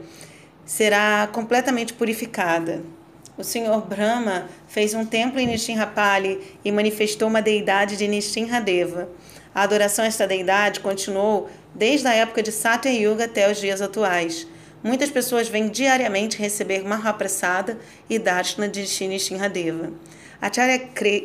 [0.64, 2.82] será completamente purificada.
[3.36, 9.08] O Senhor Brahma fez um templo em Nishinrapali e manifestou uma deidade de Nishinradeva.
[9.54, 13.82] A adoração a esta deidade continuou desde a época de Satya Yuga até os dias
[13.82, 14.46] atuais.
[14.82, 17.78] Muitas pessoas vêm diariamente receber Mahaprasada
[18.10, 19.92] e Darshana de Nishinradeva.
[20.40, 20.78] Acharya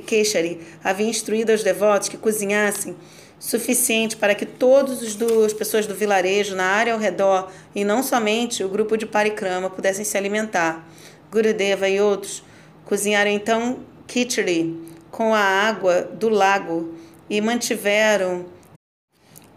[0.06, 2.96] Keshari havia instruído aos devotos que cozinhassem
[3.40, 8.64] suficiente para que todas as pessoas do vilarejo, na área ao redor, e não somente
[8.64, 10.88] o grupo de Parikrama, pudessem se alimentar.
[11.32, 12.44] Gurudeva e outros
[12.86, 14.76] cozinharam então khichdi
[15.10, 16.94] com a água do lago
[17.28, 18.46] e mantiveram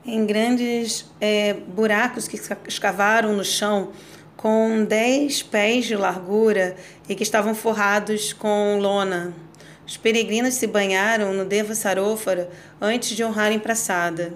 [0.05, 3.93] em grandes é, buracos que escavaram no chão
[4.37, 6.75] com dez pés de largura
[7.09, 9.35] e que estavam forrados com lona.
[9.87, 12.49] Os peregrinos se banharam no Deva Sarofara
[12.81, 14.33] antes de honrarem Praçada.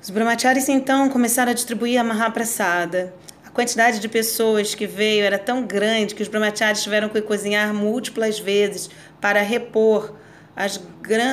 [0.00, 3.12] Os brahmacharis então começaram a distribuir a Mahaprasada.
[3.44, 7.74] A quantidade de pessoas que veio era tão grande que os brahmacharis tiveram que cozinhar
[7.74, 8.88] múltiplas vezes
[9.20, 10.14] para repor
[10.54, 10.80] as,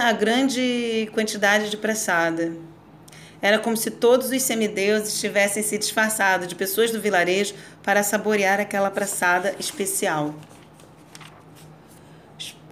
[0.04, 2.52] a grande quantidade de pressada.
[3.42, 8.60] Era como se todos os semideuses tivessem se disfarçado de pessoas do vilarejo para saborear
[8.60, 10.34] aquela pressada especial.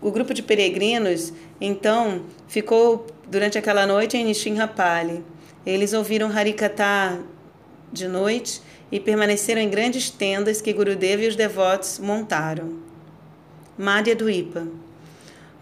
[0.02, 5.24] o grupo de peregrinos, então, ficou durante aquela noite em Nishinrapali.
[5.66, 7.20] Eles ouviram Harikata
[7.92, 12.80] de noite e permaneceram em grandes tendas que Gurudeva e os devotos montaram.
[13.78, 14.68] Madhya Duipa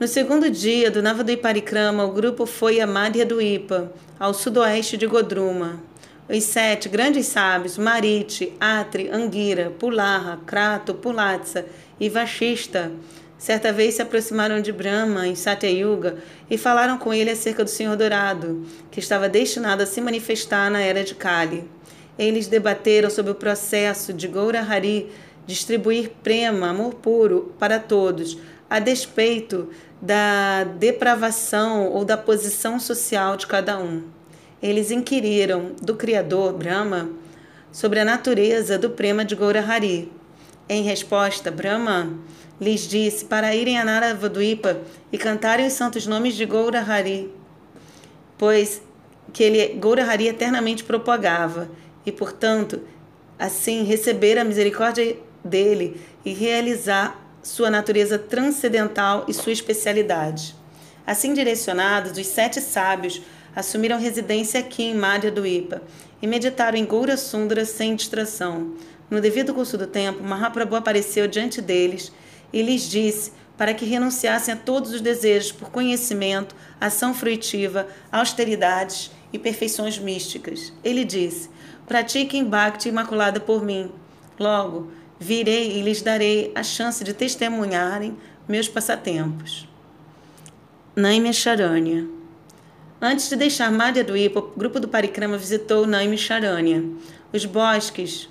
[0.04, 3.90] No segundo dia do Navadviparikrama, o grupo foi a Madhya Duipa,
[4.20, 5.82] ao sudoeste de Godruma.
[6.28, 11.66] Os sete grandes sábios, Marite, Atri, Angira, Pularra, Krato, Pulatsa
[11.98, 12.92] e Vashista,
[13.38, 16.18] certa vez se aproximaram de Brahma em Satyayuga
[16.50, 20.82] e falaram com ele acerca do Senhor Dourado, que estava destinado a se manifestar na
[20.82, 21.64] era de Kali.
[22.20, 25.10] Eles debateram sobre o processo de Goura Hari
[25.46, 28.38] distribuir prema, amor puro, para todos,
[28.74, 29.70] a despeito
[30.02, 34.02] da depravação ou da posição social de cada um.
[34.64, 37.12] Eles inquiriram do Criador, Brahma,
[37.72, 40.12] sobre a natureza do prema de Goura Hari.
[40.68, 42.18] Em resposta, Brahma
[42.60, 44.80] lhes disse para irem a Naravadvipa
[45.12, 47.32] e cantarem os santos nomes de Goura Hari,
[48.40, 48.82] pois
[49.32, 51.70] que ele Goura Hari eternamente propagava
[52.04, 52.82] e, portanto,
[53.38, 60.56] assim receber a misericórdia dele e realizar sua natureza transcendental e sua especialidade.
[61.06, 63.22] Assim direcionados, os sete sábios
[63.56, 65.82] assumiram residência aqui em Madhya Duipa
[66.22, 68.74] e meditaram em Goura Sundara sem distração.
[69.10, 72.12] No devido curso do tempo, Mahaprabhu apareceu diante deles
[72.52, 79.12] e lhes disse para que renunciassem a todos os desejos por conhecimento, ação fruitiva, austeridades
[79.32, 80.74] e perfeições místicas.
[80.84, 81.50] Ele disse:
[81.86, 83.92] Pratiquem Bhakti imaculada por mim.
[84.40, 89.68] Logo, virei e lhes darei a chance de testemunharem meus passatempos.
[90.96, 92.08] Naime Charanya
[93.02, 96.84] Antes de deixar Madhya Dweepa, o grupo do Parikrama visitou Naime Charanya,
[97.34, 98.30] os bosques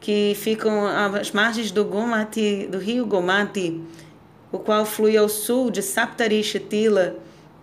[0.00, 3.80] que ficam às margens do Gomati, do rio Gomati,
[4.52, 7.16] o qual flui ao sul de Saptari Shetila,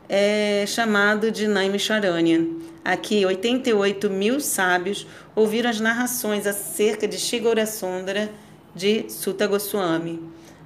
[0.10, 2.46] é chamado de Naimisharanya.
[2.84, 8.30] Aqui, 88 mil sábios ouviram as narrações acerca de Shigora Sundara
[8.76, 10.22] de Sutta Goswami.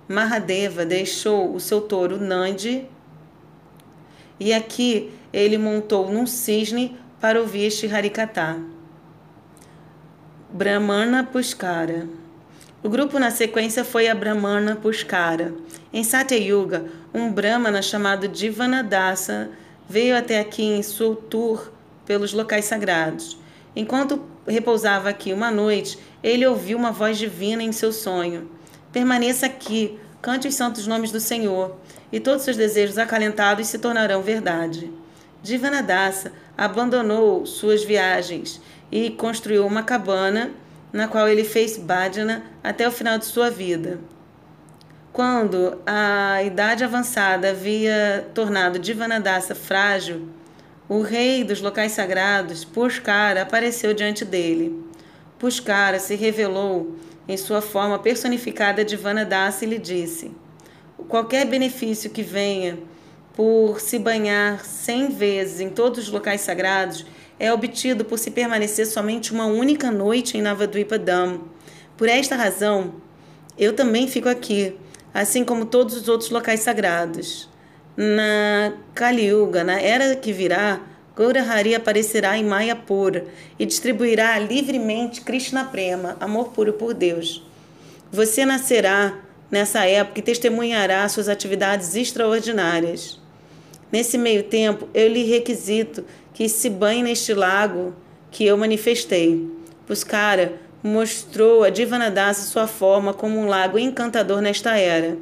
[0.08, 2.88] Mahadeva deixou o seu touro Nandi
[4.40, 8.58] e aqui ele montou num cisne para ouvir este Harikata.
[10.50, 12.08] Brahmana Pushkara.
[12.82, 15.54] O grupo na sequência foi a Brahmana Pushkara.
[15.92, 19.50] Em Satyayuga, um Brahmana chamado Divanadasa
[19.90, 21.72] veio até aqui em seu tour
[22.06, 23.38] pelos locais sagrados.
[23.76, 28.52] Enquanto repousava aqui uma noite, ele ouviu uma voz divina em seu sonho.
[28.92, 31.78] Permaneça aqui, cante os santos nomes do Senhor,
[32.12, 34.92] e todos seus desejos acalentados se tornarão verdade.
[35.42, 38.62] Divanadasa abandonou suas viagens
[38.92, 40.52] e construiu uma cabana
[40.92, 43.98] na qual ele fez bhajana até o final de sua vida.
[45.14, 50.28] Quando a idade avançada havia tornado Divanadasa frágil,
[50.90, 54.87] o rei dos locais sagrados, Pushkara, apareceu diante dele.
[55.40, 56.96] Pushkara se revelou
[57.28, 60.32] em sua forma personificada de Vanadasa e lhe disse:
[61.08, 62.80] Qualquer benefício que venha
[63.36, 67.06] por se banhar cem vezes em todos os locais sagrados
[67.40, 71.42] é obtido por se permanecer somente uma única noite em Navadvipa Dham.
[71.96, 72.96] Por esta razão,
[73.58, 74.76] eu também fico aqui,
[75.14, 77.48] assim como todos os outros locais sagrados.
[77.96, 80.82] Na Kali Yuga, na era que virá,
[81.18, 83.26] Gaurahari aparecerá em Mayapura
[83.58, 87.44] e distribuirá livremente Krishna Prema, amor puro por Deus.
[88.12, 89.18] Você nascerá
[89.50, 93.20] nessa época e testemunhará suas atividades extraordinárias.
[93.92, 97.96] Nesse meio tempo, eu lhe requisito que se banhe neste lago
[98.30, 99.50] que eu manifestei.
[99.88, 105.18] Puskara mostrou a Divanadasa sua forma como um lago encantador nesta era.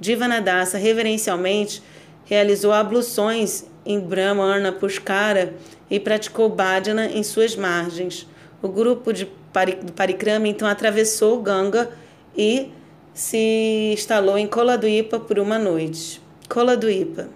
[0.00, 1.80] Divanadasa, reverencialmente,
[2.24, 5.54] realizou abluções em Brahmana Puskara
[5.90, 8.26] e praticou bhajana em suas margens.
[8.60, 9.26] O grupo de
[9.94, 11.88] Parikrama então atravessou o Ganga
[12.36, 12.70] e
[13.14, 16.20] se instalou em Koladuipa por uma noite.
[16.48, 17.28] Koladuipa.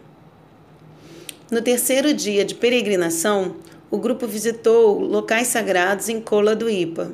[1.50, 3.56] No terceiro dia de peregrinação,
[3.90, 7.10] o grupo visitou locais sagrados em Kola do Ipa.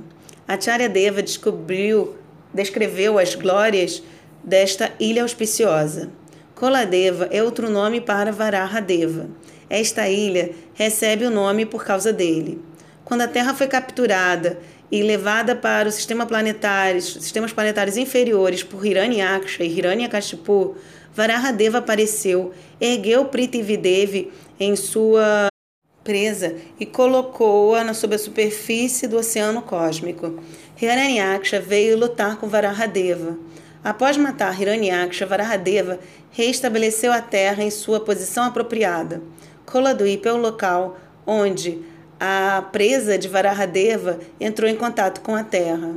[0.46, 2.16] Acharya Deva descobriu,
[2.52, 4.02] descreveu as glórias
[4.44, 6.10] desta ilha auspiciosa.
[6.56, 9.28] Koladeva é outro nome para Varahadeva.
[9.68, 12.58] Esta ilha recebe o nome por causa dele.
[13.04, 14.58] Quando a Terra foi capturada
[14.90, 20.76] e levada para o sistema planetário, sistemas planetários inferiores por Hiranyaksha e Hiranyakashipu,
[21.14, 25.48] Varahadeva apareceu, ergueu Prithvidevi em sua
[26.02, 30.42] presa e colocou-a sob a superfície do oceano cósmico.
[30.80, 33.36] Hiranyaksha veio lutar com Varahadeva.
[33.86, 36.00] Após matar Hiranyaksha, Varahadeva
[36.32, 39.22] reestabeleceu a terra em sua posição apropriada.
[39.64, 41.78] Koladuipa é o local onde
[42.18, 45.94] a presa de Varahadeva entrou em contato com a terra.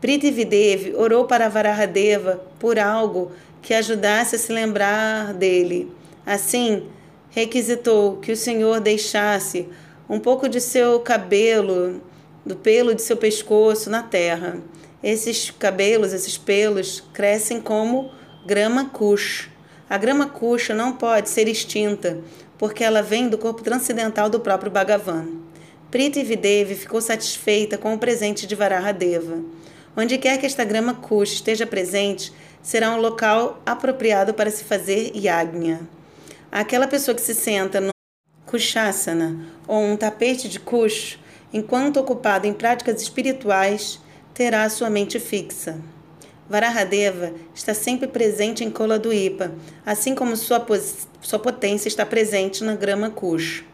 [0.00, 5.92] Prithvidev orou para Varahadeva por algo que ajudasse a se lembrar dele.
[6.24, 6.88] Assim,
[7.28, 9.68] requisitou que o Senhor deixasse
[10.08, 12.00] um pouco de seu cabelo,
[12.46, 14.56] do pelo de seu pescoço na terra.
[15.02, 18.10] Esses cabelos, esses pelos, crescem como
[18.44, 19.48] grama kush.
[19.88, 22.18] A grama kush não pode ser extinta,
[22.58, 25.28] porque ela vem do corpo transcendental do próprio Bhagavan.
[25.90, 29.42] Priti Videvi ficou satisfeita com o presente de Varahadeva.
[29.96, 35.12] Onde quer que esta grama kush esteja presente, será um local apropriado para se fazer
[35.14, 35.80] yagna.
[36.50, 37.90] Aquela pessoa que se senta no
[38.46, 41.18] kushasana ou um tapete de kush,
[41.52, 44.00] enquanto ocupado em práticas espirituais,
[44.38, 45.80] terá sua mente fixa.
[46.48, 49.50] Varahadeva está sempre presente em Koladuipa,
[49.84, 50.64] assim como sua,
[51.20, 53.64] sua potência está presente na grama kush.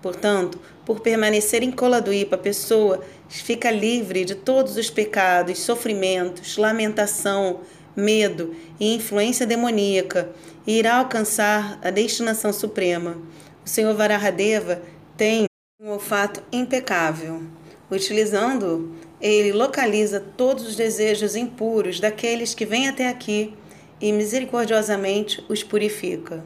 [0.00, 7.60] Portanto, por permanecer em Koladuipa, a pessoa fica livre de todos os pecados, sofrimentos, lamentação,
[7.94, 10.30] medo e influência demoníaca
[10.66, 13.18] e irá alcançar a destinação suprema.
[13.62, 14.80] O Senhor Varahadeva
[15.18, 15.44] tem
[15.78, 17.42] um olfato impecável.
[17.90, 18.94] Utilizando,
[19.32, 23.54] ele localiza todos os desejos impuros daqueles que vêm até aqui
[23.98, 26.44] e misericordiosamente os purifica.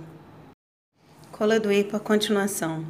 [1.33, 2.87] Koladwipa, continuação.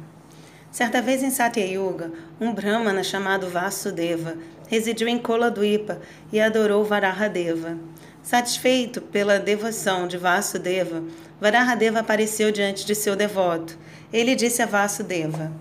[0.71, 5.99] Certa vez em Satya Yuga, um brahmana chamado Vasudeva residiu em Koladwipa
[6.31, 7.75] e adorou Varahadeva.
[8.21, 11.03] Satisfeito pela devoção de Vasudeva,
[11.41, 13.75] Varahadeva apareceu diante de seu devoto.
[14.13, 15.51] Ele disse a Vasudeva: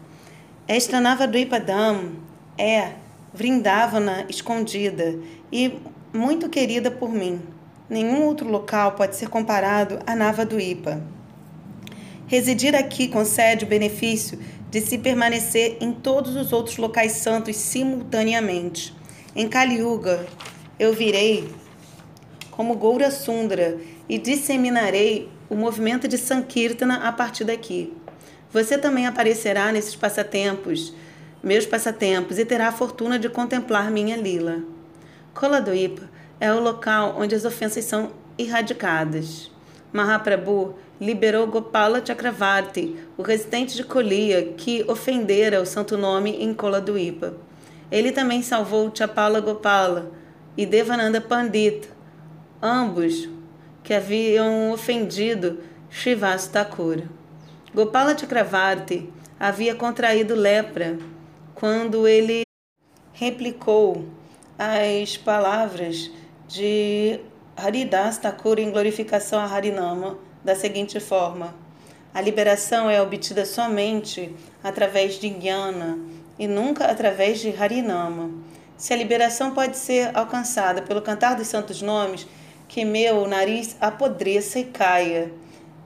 [0.67, 2.13] Esta Navadvipadam
[2.59, 2.93] é
[3.33, 5.19] Vrindavana escondida
[5.53, 5.79] e
[6.13, 7.41] muito querida por mim.
[7.89, 11.03] Nenhum outro local pode ser comparado a Navadvipa.
[12.27, 14.39] Residir aqui concede o benefício
[14.71, 18.95] de se permanecer em todos os outros locais santos simultaneamente.
[19.35, 20.27] Em Kali Yuga,
[20.79, 21.49] eu virei
[22.51, 27.95] como Goura Sundra e disseminarei o movimento de Sankirtana a partir daqui.
[28.53, 30.93] Você também aparecerá nesses passatempos,
[31.43, 34.63] meus passatempos, e terá a fortuna de contemplar minha lila.
[35.35, 36.09] Koladoipa
[36.41, 39.51] é o local onde as ofensas são erradicadas.
[39.93, 47.35] Mahaprabhu liberou Gopala Chakravarti, o residente de Kolia, que ofendera o santo nome em Koladuipa.
[47.91, 50.11] Ele também salvou Chapala Gopala
[50.57, 51.89] e Devananda Pandita,
[52.61, 53.29] ambos
[53.83, 57.05] que haviam ofendido Shivas Thakur.
[57.75, 60.99] Gopala Chakravarti havia contraído lepra
[61.59, 62.43] quando ele
[63.13, 64.05] replicou
[64.57, 66.09] as palavras
[66.47, 67.19] de
[67.57, 71.53] Haridas Thakur em glorificação a Harinama da seguinte forma:
[72.15, 75.99] A liberação é obtida somente através de Jnana
[76.39, 78.31] e nunca através de Harinama.
[78.77, 82.25] Se a liberação pode ser alcançada pelo cantar dos santos nomes,
[82.69, 85.33] que meu nariz apodreça e caia.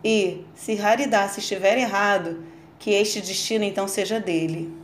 [0.05, 2.45] E, se Haridas estiver errado,
[2.79, 4.82] que este destino então seja dele.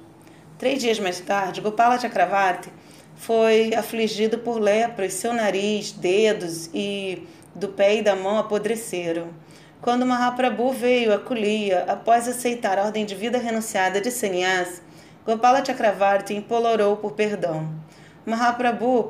[0.58, 2.68] Três dias mais tarde, Gopala Chakravarti
[3.14, 9.28] foi afligido por lepra e seu nariz, dedos e do pé e da mão apodreceram.
[9.80, 14.82] Quando Mahaprabhu veio a Kulia, após aceitar a ordem de vida renunciada de Sannyas,
[15.24, 17.72] Gopala Chakravarti implorou por perdão.
[18.26, 19.08] Mahaprabhu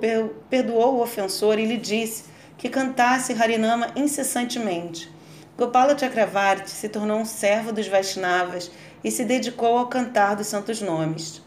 [0.51, 2.25] perdoou o ofensor e lhe disse
[2.59, 5.11] que cantasse Harinama incessantemente.
[5.57, 8.71] Gopala Chakravarti se tornou um servo dos Vaishnavas
[9.03, 11.43] e se dedicou ao cantar dos santos nomes.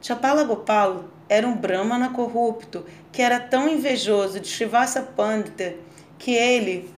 [0.00, 5.74] Chapala Gopala era um brahmana corrupto que era tão invejoso de Shivasa Pandita
[6.18, 6.90] que ele,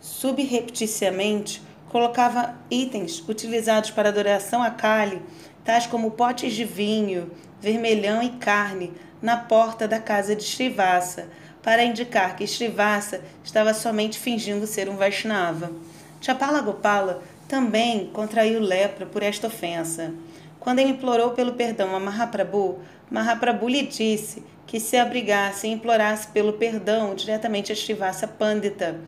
[0.00, 5.22] subrepticiamente, colocava itens utilizados para adoração a Kali,
[5.64, 11.28] tais como potes de vinho, vermelhão e carne, na porta da casa de Srivasa,
[11.62, 15.72] para indicar que Srivasa estava somente fingindo ser um Vaishnava.
[16.20, 20.14] Chapala Gopala também contraiu lepra por esta ofensa.
[20.60, 22.78] Quando ele implorou pelo perdão a Mahaprabhu,
[23.10, 29.00] Mahaprabhu lhe disse que se abrigasse e implorasse pelo perdão diretamente a Srivasa Pandita.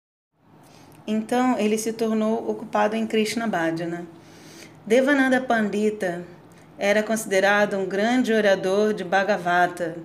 [1.06, 4.06] Então ele se tornou ocupado em Krishna Bhajana.
[4.86, 6.24] Devananda Pandita
[6.78, 9.96] era considerado um grande orador de Bhagavata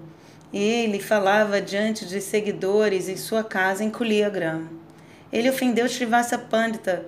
[0.57, 4.69] ele falava diante de seguidores em sua casa em Kuliagram.
[5.31, 7.05] Ele ofendeu Srivasa Pandita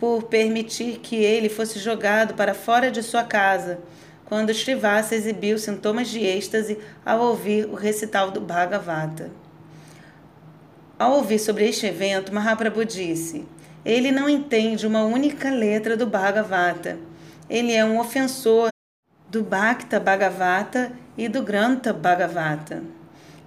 [0.00, 3.80] por permitir que ele fosse jogado para fora de sua casa,
[4.24, 9.30] quando Srivasa exibiu sintomas de êxtase ao ouvir o recital do Bhagavata.
[10.98, 13.44] Ao ouvir sobre este evento, Mahaprabhu disse:
[13.84, 16.98] Ele não entende uma única letra do Bhagavata.
[17.48, 18.70] Ele é um ofensor
[19.28, 22.82] do Bhakta Bhagavata e do Grantha Bhagavata.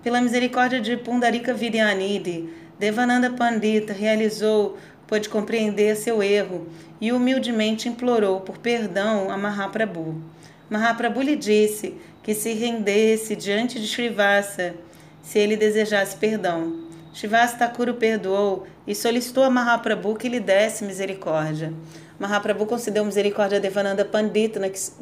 [0.03, 4.77] Pela misericórdia de Pundarika Viryanidhi, Devananda Pandita realizou,
[5.13, 6.65] pôde compreender seu erro
[6.99, 10.19] e humildemente implorou por perdão a Mahaprabhu.
[10.67, 14.73] Mahaprabhu lhe disse que se rendesse diante de Srivasa
[15.21, 16.79] se ele desejasse perdão.
[17.13, 21.71] Shivasa Thakur o perdoou e solicitou a Mahaprabhu que lhe desse misericórdia.
[22.17, 24.59] Mahaprabhu concedeu misericórdia a Devananda Pandita,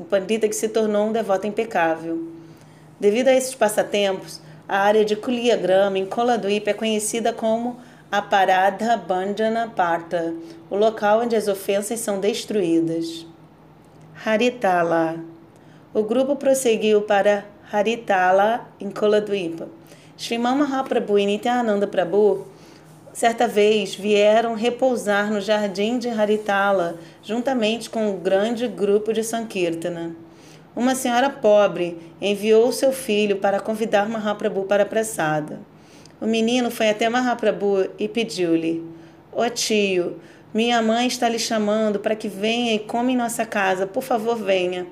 [0.10, 2.28] Pandita que se tornou um devoto impecável.
[3.00, 7.80] Devido a esses passatempos, a área de Kuliagrama, em Koladwip, é conhecida como
[8.12, 10.36] a Paradha Bandhana Parta,
[10.70, 13.26] o local onde as ofensas são destruídas.
[14.26, 15.16] Haritala.
[15.94, 19.70] O grupo prosseguiu para Haritala, em Koladwipa.
[20.18, 22.46] Sriman Mahaprabhu e Nityananda Prabhu
[23.14, 30.14] certa vez vieram repousar no jardim de Haritala, juntamente com um grande grupo de Sankirtana.
[30.76, 35.71] Uma senhora pobre enviou seu filho para convidar Mahaprabhu para a pressada.
[36.22, 38.86] O menino foi até Mahaprabhu e pediu-lhe:
[39.34, 40.22] Ó oh, tio,
[40.54, 43.88] minha mãe está lhe chamando para que venha e come em nossa casa.
[43.88, 44.86] Por favor, venha.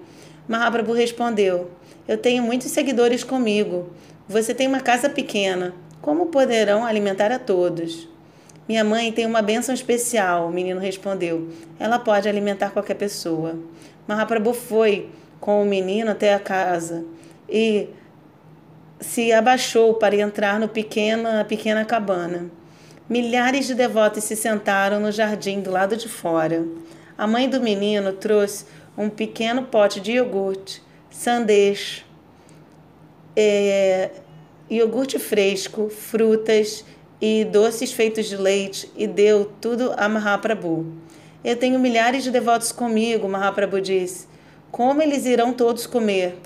[0.48, 1.70] Mahaprabhu respondeu:
[2.08, 3.92] Eu tenho muitos seguidores comigo.
[4.28, 5.76] Você tem uma casa pequena.
[6.02, 8.10] Como poderão alimentar a todos?
[8.68, 11.50] Minha mãe tem uma bênção especial, o menino respondeu.
[11.80, 13.60] Ela pode alimentar qualquer pessoa.
[14.08, 15.10] Mahaprabhu foi
[15.40, 17.06] com o menino até a casa
[17.48, 17.90] e
[19.00, 22.50] se abaixou para entrar no pequena, pequena cabana.
[23.08, 26.66] Milhares de devotos se sentaram no jardim do lado de fora.
[27.18, 28.66] A mãe do menino trouxe
[28.98, 32.06] um pequeno pote de iogurte, sandesh,
[33.36, 34.12] é,
[34.70, 36.86] iogurte fresco, frutas
[37.22, 40.86] e doces feitos de leite e deu tudo a Mahaprabhu.
[41.44, 44.28] Eu tenho milhares de devotos comigo, Mahaprabhu disse.
[44.72, 46.38] Como eles irão todos comer?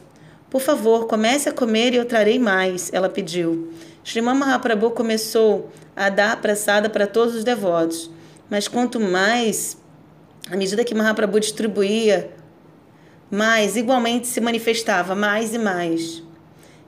[0.54, 3.74] Por favor, comece a comer e eu trarei mais, ela pediu.
[4.04, 8.12] Sriman Mahaprabhu começou a dar pressada para todos os devotos,
[8.52, 9.76] mas quanto mais,
[10.52, 12.30] à medida que Mahaprabhu distribuía,
[13.32, 16.22] mais igualmente se manifestava mais e mais.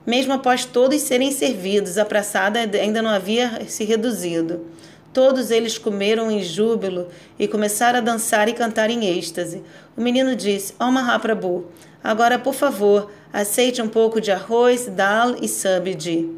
[0.05, 4.63] Mesmo após todos serem servidos, a praçada ainda não havia se reduzido.
[5.11, 7.07] Todos eles comeram em júbilo
[7.39, 9.63] e começaram a dançar e cantar em êxtase.
[9.97, 11.66] O menino disse: Ó oh, Mahaprabhu,
[12.03, 16.29] agora por favor, aceite um pouco de arroz, dal e sabji.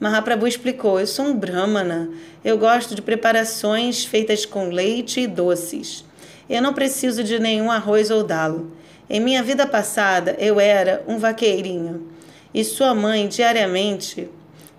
[0.00, 2.08] Mahaprabhu explicou: Eu sou um brahmana.
[2.42, 6.06] Eu gosto de preparações feitas com leite e doces.
[6.48, 8.64] Eu não preciso de nenhum arroz ou dal.
[9.10, 12.08] Em minha vida passada, eu era um vaqueirinho
[12.54, 14.26] e sua mãe diariamente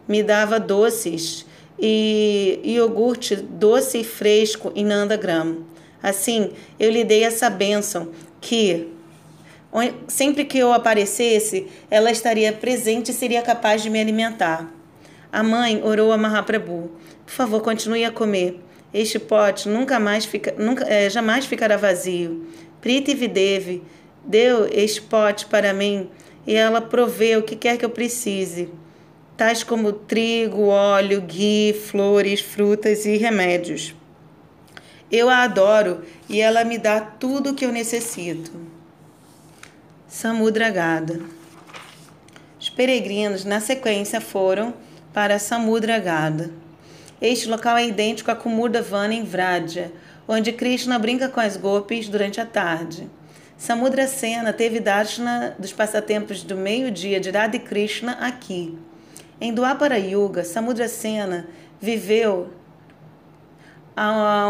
[0.07, 1.45] me dava doces
[1.77, 5.57] e iogurte doce e fresco em Nandagram.
[6.01, 6.49] Assim,
[6.79, 8.09] eu lhe dei essa bênção
[8.41, 8.87] que
[10.07, 14.71] sempre que eu aparecesse, ela estaria presente e seria capaz de me alimentar.
[15.31, 16.91] A mãe orou a Mahaprabhu:
[17.25, 18.59] Por favor, continue a comer.
[18.91, 22.47] Este pote nunca mais fica, nunca, é, jamais ficará vazio.
[22.81, 23.83] Priti Videvi
[24.25, 26.09] deu este pote para mim
[26.47, 28.69] e ela provê o que quer que eu precise,
[29.37, 33.93] tais como trigo, óleo, ghee, flores, frutas e remédios.
[35.11, 38.51] Eu a adoro e ela me dá tudo o que eu necessito.
[40.09, 41.21] Samudragada.
[42.59, 44.73] Os peregrinos, na sequência, foram
[45.13, 46.49] para Samudragada.
[47.21, 49.91] Este local é idêntico a Kumurdavana em Vraja,
[50.27, 53.07] onde Krishna brinca com as gopis durante a tarde.
[53.55, 58.75] Samudra Sena teve darshana dos passatempos do meio-dia de Radha Krishna aqui.
[59.39, 61.45] Em Dwapara Yuga, Samudra Sena
[61.79, 62.49] viveu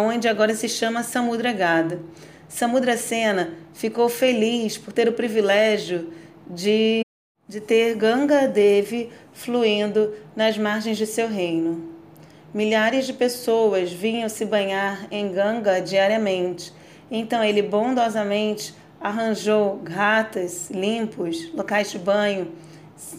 [0.08, 1.52] onde agora se chama Samudra
[2.50, 6.12] Samudra Sena ficou feliz por ter o privilégio
[6.50, 7.02] de,
[7.48, 11.94] de ter Ganga Devi fluindo nas margens de seu reino.
[12.52, 16.74] Milhares de pessoas vinham se banhar em Ganga diariamente.
[17.12, 22.52] Então ele bondosamente arranjou ratas limpos, locais de banho,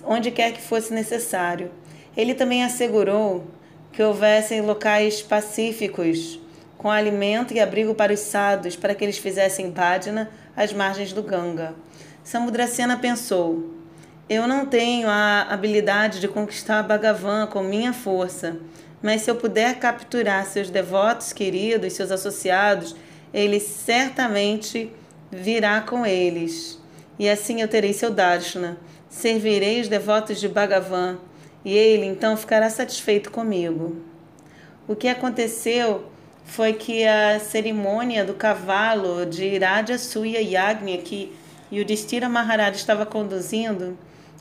[0.05, 1.71] onde quer que fosse necessário.
[2.17, 3.47] Ele também assegurou
[3.93, 6.41] que houvessem locais pacíficos,
[6.81, 11.23] com alimento e abrigo para os sados, para que eles fizessem bhajana às margens do
[11.23, 11.75] Ganga.
[12.25, 13.75] Samudrasena pensou:
[14.27, 18.57] Eu não tenho a habilidade de conquistar Bhagavan com minha força,
[19.03, 22.97] mas se eu puder capturar seus devotos queridos, seus associados,
[23.31, 24.91] eles certamente
[25.31, 26.81] virá com eles.
[27.19, 28.79] E assim eu terei seu darshana.
[29.07, 31.19] Servirei os devotos de Bhagavan,
[31.63, 33.97] e ele então ficará satisfeito comigo.
[34.89, 36.11] o que aconteceu
[36.51, 41.33] foi que a cerimônia do cavalo de Raja Suya Yagni, que
[41.73, 43.97] Yudhishthira Maharaj estava conduzindo,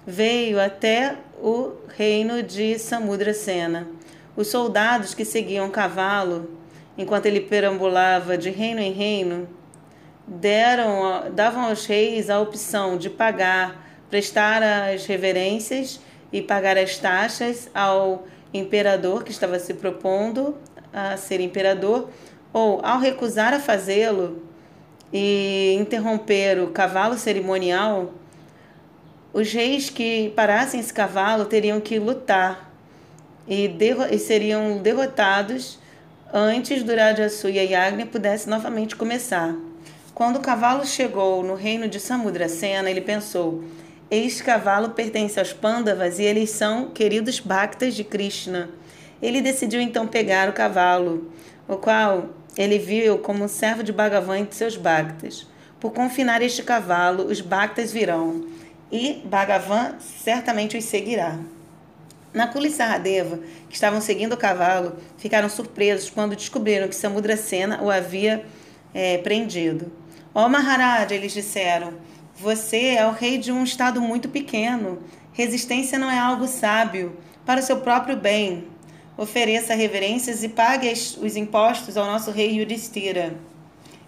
[0.07, 3.87] veio até o reino de Samudrasena.
[4.35, 6.49] Os soldados que seguiam o cavalo,
[6.97, 9.47] enquanto ele perambulava de reino em reino,
[10.25, 15.99] deram, davam aos reis a opção de pagar, prestar as reverências
[16.33, 20.57] e pagar as taxas ao imperador que estava se propondo
[20.93, 22.09] a ser imperador,
[22.51, 24.43] ou ao recusar a fazê-lo
[25.13, 28.13] e interromper o cavalo cerimonial,
[29.31, 32.71] os reis que parassem esse cavalo teriam que lutar
[33.47, 35.79] e, derro e seriam derrotados
[36.33, 39.55] antes do Rajasuya Yagni pudesse novamente começar.
[40.13, 43.63] Quando o cavalo chegou no reino de Samudrasena, ele pensou:
[44.11, 48.69] Este cavalo pertence aos Pandavas e eles são queridos Bhaktas de Krishna.
[49.21, 51.31] Ele decidiu então pegar o cavalo,
[51.67, 55.47] o qual ele viu como servo de Bhagavan de seus Bhaktas.
[55.79, 58.45] Por confinar este cavalo, os Bhaktas virão,
[58.91, 61.37] e Bhagavan certamente os seguirá.
[62.33, 67.89] Nakula e Saradeva, que estavam seguindo o cavalo, ficaram surpresos quando descobriram que Samudrasena o
[67.89, 68.45] havia
[68.93, 69.91] é, prendido.
[70.33, 71.93] Ó oh, Maharaj, eles disseram,
[72.35, 74.99] você é o rei de um estado muito pequeno.
[75.33, 77.17] Resistência não é algo sábio.
[77.45, 78.67] Para o seu próprio bem,
[79.19, 83.35] ofereça reverências e pague os impostos ao nosso rei Yudhishthira.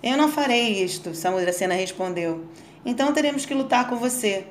[0.02, 2.46] Eu não farei isto, Samudrasena respondeu.
[2.86, 4.46] Então teremos que lutar com você.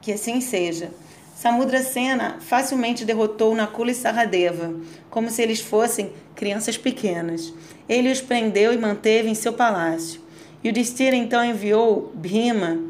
[0.00, 0.90] Que assim seja.
[1.36, 4.74] Samudrasena facilmente derrotou Nakula e Saradeva,
[5.10, 7.52] como se eles fossem crianças pequenas.
[7.86, 10.22] Ele os prendeu e manteve em seu palácio.
[10.64, 12.80] Yudhishthira então enviou Bhima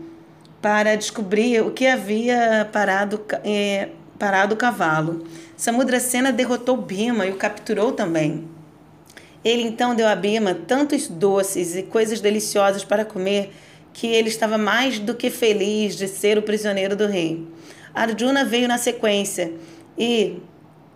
[0.63, 3.89] para descobrir o que havia parado, é,
[4.25, 5.23] parado o cavalo.
[5.55, 8.49] Samudrasena derrotou Bhima e o capturou também.
[9.45, 13.53] Ele então deu a Bhima tantos doces e coisas deliciosas para comer
[13.93, 17.47] que ele estava mais do que feliz de ser o prisioneiro do rei.
[17.95, 19.53] Arjuna veio na sequência
[19.99, 20.39] e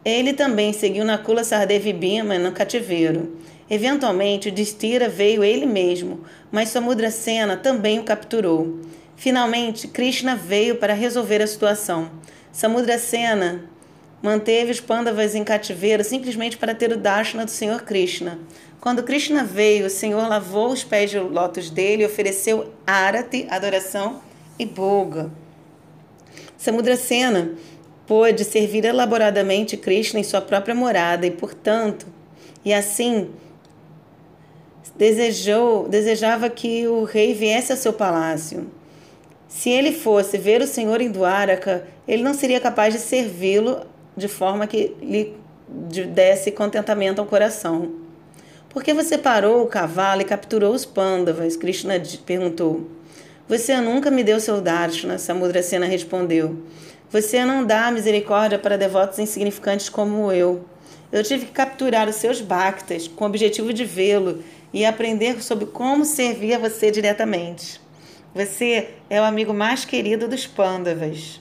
[0.02, 3.36] ele também seguiu Nakula Sardev Bhima no cativeiro.
[3.68, 8.80] Eventualmente, Distira veio ele mesmo, mas Samudrasena também o capturou.
[9.16, 12.17] Finalmente, Krishna veio para resolver a situação.
[12.58, 13.66] Samudrasena
[14.20, 18.36] manteve os Pandavas em cativeiro simplesmente para ter o darshana do Senhor Krishna.
[18.80, 24.20] Quando Krishna veio, o Senhor lavou os pés de lótus dele e ofereceu arati, adoração,
[24.58, 25.30] e boga.
[26.56, 27.52] Samudrasena
[28.08, 32.08] pôde servir elaboradamente Krishna em sua própria morada e, portanto,
[32.64, 33.30] e assim
[34.96, 38.68] desejou, desejava que o rei viesse ao seu palácio.
[39.48, 43.80] Se ele fosse ver o Senhor em Dwaraka, ele não seria capaz de servi-lo
[44.16, 45.34] de forma que lhe
[45.68, 47.92] desse contentamento ao coração.
[48.68, 51.56] Por que você parou o cavalo e capturou os pândavas?
[51.56, 51.94] Krishna
[52.24, 52.88] perguntou.
[53.48, 56.62] Você nunca me deu seu darshana, Samudrasena respondeu.
[57.10, 60.64] Você não dá misericórdia para devotos insignificantes como eu.
[61.10, 65.64] Eu tive que capturar os seus bhaktas com o objetivo de vê-lo e aprender sobre
[65.64, 67.80] como servir a você diretamente.
[68.34, 71.40] Você é o amigo mais querido dos pândavas.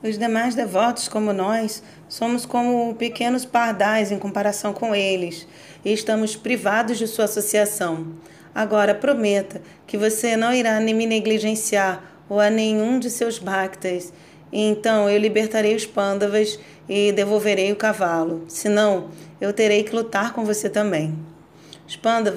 [0.00, 5.48] Os demais devotos, como nós, somos como pequenos pardais em comparação com eles
[5.84, 8.14] e estamos privados de sua associação.
[8.54, 14.12] Agora prometa que você não irá me negligenciar ou a nenhum de seus bhaktas.
[14.52, 16.56] E então eu libertarei os pândavas
[16.88, 18.44] e devolverei o cavalo.
[18.46, 21.18] Senão, eu terei que lutar com você também.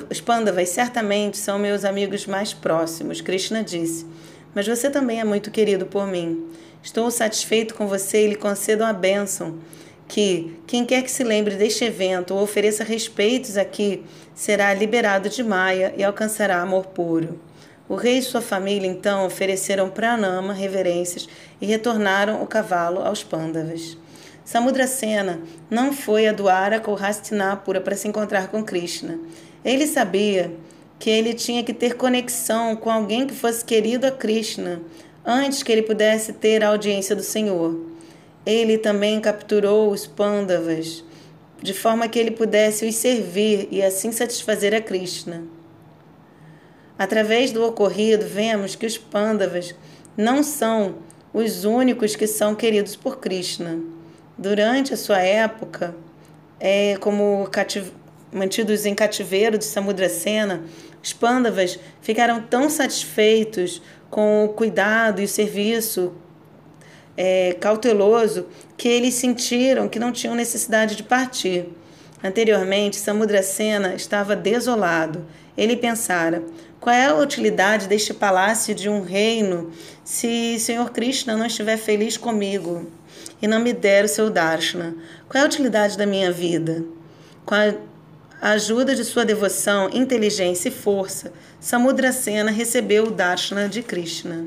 [0.09, 4.05] Os pândavas certamente são meus amigos mais próximos, Krishna disse.
[4.55, 6.47] Mas você também é muito querido por mim.
[6.81, 9.59] Estou satisfeito com você e lhe concedo uma bênção
[10.07, 15.43] que quem quer que se lembre deste evento ou ofereça respeitos aqui será liberado de
[15.43, 17.37] Maia e alcançará amor puro.
[17.89, 21.27] O rei e sua família então ofereceram pranama, reverências
[21.59, 23.97] e retornaram o cavalo aos pândavas.
[24.43, 25.39] Samudrasena
[25.69, 29.19] não foi a Dwaraka ou Hastinapura para se encontrar com Krishna.
[29.63, 30.51] Ele sabia
[30.97, 34.81] que ele tinha que ter conexão com alguém que fosse querido a Krishna
[35.25, 37.79] antes que ele pudesse ter a audiência do Senhor.
[38.45, 41.03] Ele também capturou os Pandavas
[41.61, 45.43] de forma que ele pudesse os servir e assim satisfazer a Krishna.
[46.97, 49.75] Através do ocorrido, vemos que os Pandavas
[50.17, 50.95] não são
[51.31, 53.79] os únicos que são queridos por Krishna
[54.41, 55.95] durante a sua época,
[56.59, 57.91] é, como cativ...
[58.33, 60.63] mantidos em cativeiro de Samudrasena,
[61.01, 66.13] os Pandavas ficaram tão satisfeitos com o cuidado e o serviço
[67.15, 71.69] é, cauteloso que eles sentiram que não tinham necessidade de partir.
[72.23, 75.23] Anteriormente, Samudrasena estava desolado.
[75.55, 76.43] Ele pensara:
[76.79, 79.71] qual é a utilidade deste palácio de um reino
[80.03, 82.87] se Senhor Krishna não estiver feliz comigo
[83.41, 84.95] e não me der o seu darshana?
[85.27, 86.83] Qual é a utilidade da minha vida?
[87.45, 87.73] Com a
[88.51, 94.45] ajuda de sua devoção, inteligência e força, Samudrasena recebeu o darshana de Krishna.